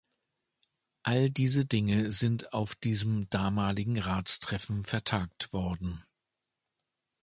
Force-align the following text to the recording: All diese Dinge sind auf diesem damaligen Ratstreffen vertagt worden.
All 1.03 1.29
diese 1.29 1.67
Dinge 1.67 2.11
sind 2.11 2.53
auf 2.53 2.73
diesem 2.73 3.29
damaligen 3.29 3.99
Ratstreffen 3.99 4.83
vertagt 4.83 5.53
worden. 5.53 6.03